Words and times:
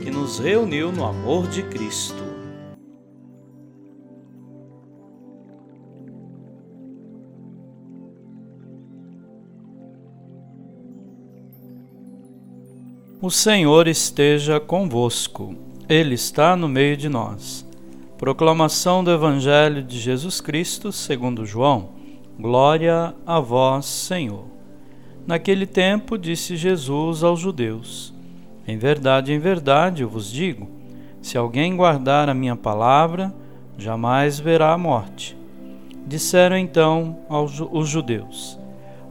que 0.00 0.10
nos 0.10 0.38
reuniu 0.38 0.90
no 0.90 1.04
amor 1.04 1.46
de 1.46 1.62
Cristo. 1.62 2.30
O 13.22 13.30
Senhor 13.30 13.86
esteja 13.86 14.58
convosco, 14.58 15.54
Ele 15.86 16.14
está 16.14 16.56
no 16.56 16.66
meio 16.66 16.96
de 16.96 17.08
nós. 17.10 17.66
Proclamação 18.16 19.04
do 19.04 19.10
Evangelho 19.10 19.82
de 19.82 19.98
Jesus 19.98 20.40
Cristo 20.40 20.90
segundo 20.90 21.44
João. 21.44 21.90
Glória 22.38 23.14
a 23.26 23.38
vós, 23.38 23.84
Senhor. 23.84 24.46
Naquele 25.26 25.66
tempo 25.66 26.16
disse 26.16 26.56
Jesus 26.56 27.22
aos 27.22 27.40
judeus: 27.40 28.14
Em 28.70 28.78
verdade, 28.78 29.32
em 29.32 29.38
verdade 29.40 30.04
eu 30.04 30.08
vos 30.08 30.30
digo: 30.30 30.68
se 31.20 31.36
alguém 31.36 31.76
guardar 31.76 32.28
a 32.28 32.34
minha 32.34 32.54
palavra, 32.54 33.34
jamais 33.76 34.38
verá 34.38 34.72
a 34.72 34.78
morte. 34.78 35.36
Disseram 36.06 36.56
então 36.56 37.18
aos 37.28 37.58
os 37.58 37.88
judeus: 37.88 38.56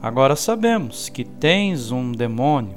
Agora 0.00 0.34
sabemos 0.34 1.10
que 1.10 1.24
tens 1.24 1.92
um 1.92 2.10
demônio. 2.10 2.74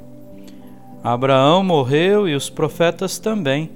Abraão 1.02 1.64
morreu 1.64 2.28
e 2.28 2.34
os 2.34 2.50
profetas 2.50 3.18
também. 3.18 3.70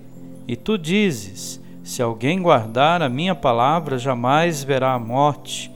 E 0.46 0.54
tu 0.54 0.76
dizes: 0.76 1.62
Se 1.82 2.02
alguém 2.02 2.42
guardar 2.42 3.00
a 3.00 3.08
minha 3.08 3.34
palavra, 3.34 3.96
jamais 3.96 4.62
verá 4.62 4.92
a 4.92 4.98
morte. 4.98 5.72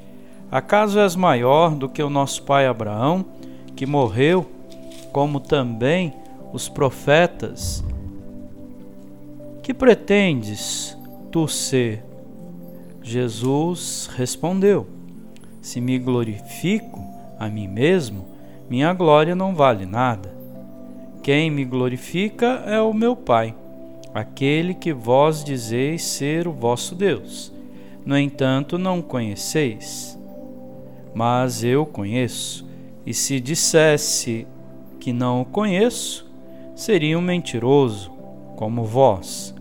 Acaso 0.51 1.01
és 1.01 1.17
maior 1.17 1.75
do 1.75 1.89
que 1.89 2.03
o 2.03 2.11
nosso 2.11 2.43
pai 2.43 2.67
Abraão, 2.67 3.25
que 3.75 3.87
morreu, 3.87 4.47
como 5.11 5.41
também 5.41 6.21
os 6.53 6.69
profetas? 6.69 7.85
Que 9.63 9.73
pretendes 9.73 10.97
tu 11.31 11.49
ser? 11.49 12.05
Jesus 13.03 14.09
respondeu: 14.15 14.87
Se 15.61 15.81
me 15.81 15.99
glorifico 15.99 17.01
a 17.39 17.49
mim 17.49 17.67
mesmo, 17.67 18.27
minha 18.69 18.93
glória 18.93 19.35
não 19.35 19.55
vale 19.55 19.87
nada. 19.87 20.33
Quem 21.23 21.51
me 21.51 21.65
glorifica 21.65 22.63
é 22.67 22.81
o 22.81 22.93
meu 22.93 23.15
Pai, 23.15 23.55
aquele 24.13 24.75
que 24.75 24.93
vós 24.93 25.45
dizeis 25.45 26.05
ser 26.05 26.49
o 26.49 26.53
vosso 26.53 26.95
Deus. 26.95 27.53
No 28.05 28.19
entanto, 28.19 28.79
não 28.79 29.01
conheceis. 29.01 30.19
Mas 31.15 31.63
eu 31.63 31.87
conheço, 31.87 32.67
e 33.07 33.13
se 33.15 33.39
dissesse 33.39 34.47
que 34.99 35.13
não 35.13 35.43
o 35.43 35.45
conheço, 35.45 36.32
seria 36.75 37.19
um 37.19 37.23
mentiroso, 37.23 38.11
como 38.57 38.85
vós. 38.85 39.55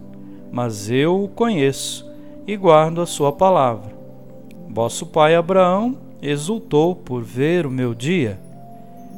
Mas 0.52 0.90
eu 0.90 1.24
o 1.24 1.28
conheço 1.28 2.10
e 2.46 2.56
guardo 2.56 3.02
a 3.02 3.06
sua 3.06 3.32
palavra. 3.32 3.92
Vosso 4.70 5.06
pai 5.06 5.36
Abraão 5.36 5.98
exultou 6.22 6.96
por 6.96 7.24
ver 7.24 7.66
o 7.66 7.72
meu 7.72 7.94
dia. 7.94 8.40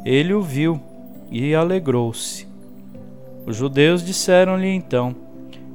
Ele 0.06 0.34
o 0.34 0.42
viu 0.42 0.80
e 1.32 1.54
alegrou-se. 1.54 2.48
Os 3.46 3.56
judeus 3.56 4.06
disseram-lhe 4.06 4.68
então: 4.68 5.16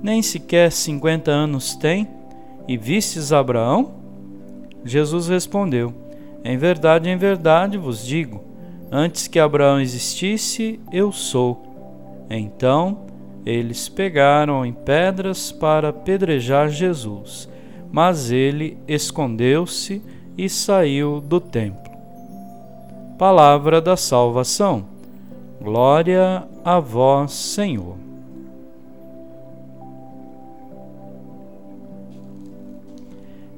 Nem 0.03 0.23
sequer 0.23 0.73
cinquenta 0.73 1.31
anos 1.31 1.75
tem, 1.77 2.09
e 2.67 2.77
vistes 2.77 3.33
Abraão? 3.33 3.93
Jesus 4.85 5.29
respondeu: 5.29 5.93
Em 6.45 6.57
verdade, 6.57 7.09
em 7.09 7.17
verdade 7.17 7.77
vos 7.77 8.05
digo: 8.07 8.43
antes 8.91 9.29
que 9.29 9.39
Abraão 9.39 9.81
existisse, 9.81 10.81
eu 10.93 11.13
sou. 11.13 11.68
Então 12.31 13.07
eles 13.45 13.89
pegaram 13.89 14.65
em 14.65 14.73
pedras 14.73 15.51
para 15.51 15.89
apedrejar 15.89 16.69
Jesus, 16.69 17.49
mas 17.91 18.31
ele 18.31 18.77
escondeu-se 18.87 20.03
e 20.37 20.49
saiu 20.49 21.21
do 21.21 21.41
templo. 21.41 21.91
Palavra 23.17 23.81
da 23.81 23.97
salvação. 23.97 24.85
Glória 25.61 26.47
a 26.65 26.79
vós, 26.79 27.33
Senhor. 27.33 27.97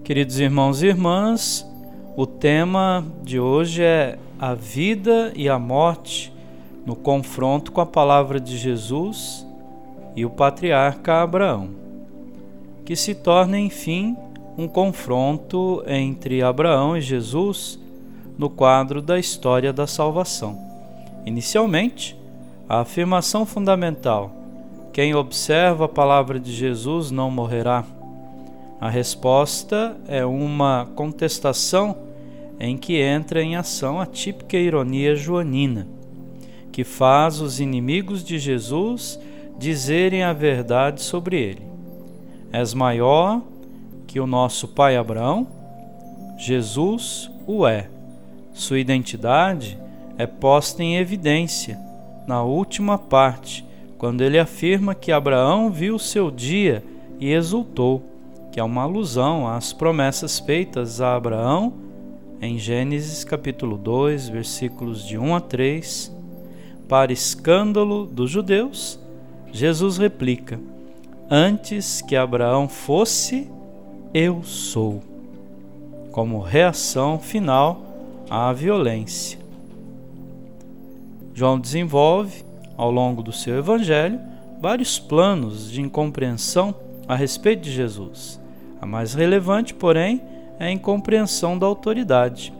Queridos 0.04 0.40
irmãos 0.40 0.82
e 0.82 0.86
irmãs, 0.86 1.68
o 2.16 2.26
tema 2.26 3.04
de 3.22 3.38
hoje 3.38 3.82
é 3.82 4.18
a 4.38 4.54
vida 4.54 5.32
e 5.36 5.48
a 5.48 5.58
morte 5.58 6.32
no 6.90 6.96
confronto 6.96 7.70
com 7.70 7.80
a 7.80 7.86
palavra 7.86 8.40
de 8.40 8.58
Jesus 8.58 9.46
e 10.16 10.24
o 10.24 10.30
patriarca 10.30 11.22
Abraão, 11.22 11.70
que 12.84 12.96
se 12.96 13.14
torna, 13.14 13.56
enfim, 13.60 14.16
um 14.58 14.66
confronto 14.66 15.84
entre 15.86 16.42
Abraão 16.42 16.96
e 16.96 17.00
Jesus 17.00 17.78
no 18.36 18.50
quadro 18.50 19.00
da 19.00 19.20
história 19.20 19.72
da 19.72 19.86
salvação. 19.86 20.58
Inicialmente, 21.24 22.18
a 22.68 22.80
afirmação 22.80 23.46
fundamental: 23.46 24.32
quem 24.92 25.14
observa 25.14 25.84
a 25.84 25.88
palavra 25.88 26.40
de 26.40 26.50
Jesus 26.50 27.12
não 27.12 27.30
morrerá. 27.30 27.84
A 28.80 28.90
resposta 28.90 29.96
é 30.08 30.26
uma 30.26 30.88
contestação 30.96 31.96
em 32.58 32.76
que 32.76 33.00
entra 33.00 33.40
em 33.40 33.54
ação 33.54 34.00
a 34.00 34.06
típica 34.06 34.56
ironia 34.56 35.14
joanina, 35.14 35.99
que 36.72 36.84
faz 36.84 37.40
os 37.40 37.60
inimigos 37.60 38.24
de 38.24 38.38
Jesus 38.38 39.18
dizerem 39.58 40.22
a 40.22 40.32
verdade 40.32 41.02
sobre 41.02 41.40
ele. 41.40 41.62
És 42.52 42.74
maior 42.74 43.42
que 44.06 44.18
o 44.18 44.26
nosso 44.26 44.68
pai 44.68 44.96
Abraão? 44.96 45.46
Jesus 46.38 47.30
o 47.46 47.66
é. 47.66 47.88
Sua 48.52 48.78
identidade 48.78 49.78
é 50.16 50.26
posta 50.26 50.82
em 50.82 50.96
evidência 50.96 51.78
na 52.26 52.42
última 52.42 52.98
parte, 52.98 53.64
quando 53.98 54.22
ele 54.22 54.38
afirma 54.38 54.94
que 54.94 55.12
Abraão 55.12 55.70
viu 55.70 55.98
seu 55.98 56.30
dia 56.30 56.82
e 57.18 57.32
exultou, 57.32 58.02
que 58.52 58.60
é 58.60 58.64
uma 58.64 58.82
alusão 58.82 59.46
às 59.46 59.72
promessas 59.72 60.38
feitas 60.38 61.00
a 61.00 61.16
Abraão 61.16 61.72
em 62.40 62.58
Gênesis 62.58 63.22
capítulo 63.22 63.76
2, 63.76 64.28
versículos 64.28 65.06
de 65.06 65.18
1 65.18 65.34
a 65.34 65.40
3. 65.40 66.19
Para 66.90 67.12
escândalo 67.12 68.04
dos 68.04 68.28
judeus, 68.28 68.98
Jesus 69.52 69.96
replica: 69.96 70.58
Antes 71.30 72.02
que 72.02 72.16
Abraão 72.16 72.68
fosse, 72.68 73.48
eu 74.12 74.42
sou. 74.42 75.00
Como 76.10 76.40
reação 76.40 77.16
final 77.16 77.80
à 78.28 78.52
violência. 78.52 79.38
João 81.32 81.60
desenvolve, 81.60 82.44
ao 82.76 82.90
longo 82.90 83.22
do 83.22 83.30
seu 83.30 83.56
evangelho, 83.58 84.18
vários 84.60 84.98
planos 84.98 85.70
de 85.70 85.80
incompreensão 85.80 86.74
a 87.06 87.14
respeito 87.14 87.62
de 87.62 87.70
Jesus. 87.70 88.40
A 88.80 88.84
mais 88.84 89.14
relevante, 89.14 89.72
porém, 89.72 90.20
é 90.58 90.64
a 90.64 90.72
incompreensão 90.72 91.56
da 91.56 91.66
autoridade. 91.66 92.52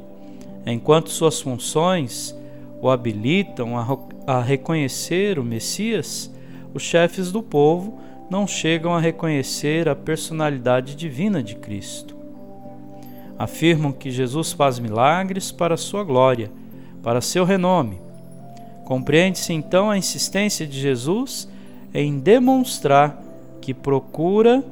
Enquanto 0.64 1.10
suas 1.10 1.40
funções 1.40 2.38
o 2.80 2.88
habilitam 2.88 3.76
a, 3.76 3.86
a 4.26 4.40
reconhecer 4.40 5.38
o 5.38 5.44
Messias, 5.44 6.30
os 6.72 6.82
chefes 6.82 7.30
do 7.32 7.42
povo 7.42 7.98
não 8.30 8.46
chegam 8.46 8.94
a 8.94 9.00
reconhecer 9.00 9.88
a 9.88 9.96
personalidade 9.96 10.94
divina 10.94 11.42
de 11.42 11.56
Cristo. 11.56 12.16
Afirmam 13.38 13.92
que 13.92 14.10
Jesus 14.10 14.52
faz 14.52 14.78
milagres 14.78 15.50
para 15.50 15.76
sua 15.76 16.04
glória, 16.04 16.50
para 17.02 17.20
seu 17.20 17.44
renome, 17.44 17.98
Compreende-se 18.90 19.52
então 19.52 19.88
a 19.88 19.96
insistência 19.96 20.66
de 20.66 20.76
Jesus 20.76 21.48
em 21.94 22.18
demonstrar 22.18 23.22
que 23.60 23.72
procura 23.72 24.64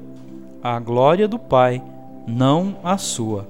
a 0.61 0.81
glória 0.81 1.28
do 1.28 1.38
Pai, 1.38 1.81
não 2.26 2.78
a 2.82 2.99
sua. 2.99 3.49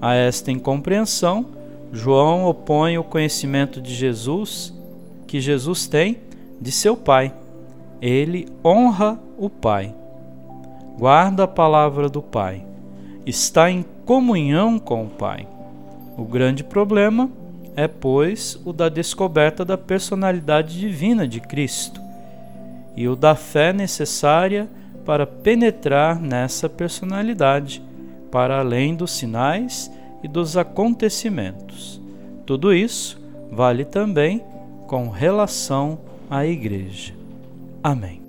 A 0.00 0.14
esta 0.14 0.52
incompreensão, 0.52 1.44
João 1.92 2.44
opõe 2.44 2.98
o 2.98 3.04
conhecimento 3.04 3.80
de 3.80 3.94
Jesus 3.94 4.74
que 5.26 5.40
Jesus 5.40 5.86
tem 5.86 6.18
de 6.60 6.70
seu 6.70 6.96
Pai. 6.96 7.32
Ele 8.00 8.48
honra 8.64 9.18
o 9.38 9.48
Pai. 9.48 9.94
guarda 10.98 11.44
a 11.44 11.48
palavra 11.48 12.08
do 12.08 12.22
Pai, 12.22 12.64
está 13.26 13.70
em 13.70 13.84
comunhão 14.06 14.78
com 14.78 15.04
o 15.04 15.08
Pai. 15.08 15.46
O 16.16 16.24
grande 16.24 16.64
problema 16.64 17.30
é, 17.76 17.86
pois, 17.86 18.58
o 18.64 18.72
da 18.72 18.88
descoberta 18.88 19.62
da 19.62 19.76
personalidade 19.76 20.80
divina 20.80 21.28
de 21.28 21.40
Cristo 21.40 22.00
e 22.96 23.06
o 23.06 23.14
da 23.14 23.34
fé 23.34 23.74
necessária 23.74 24.66
para 25.04 25.26
penetrar 25.26 26.18
nessa 26.18 26.70
personalidade, 26.70 27.82
para 28.30 28.58
além 28.58 28.94
dos 28.94 29.12
sinais 29.12 29.92
e 30.26 30.28
dos 30.28 30.56
acontecimentos. 30.56 32.02
Tudo 32.44 32.74
isso 32.74 33.16
vale 33.48 33.84
também 33.84 34.44
com 34.88 35.08
relação 35.08 36.00
à 36.28 36.44
Igreja. 36.44 37.14
Amém. 37.80 38.20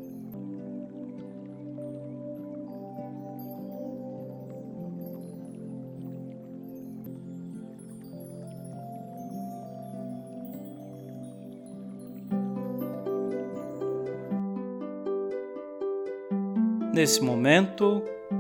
Nesse 16.94 17.24
momento, 17.24 18.04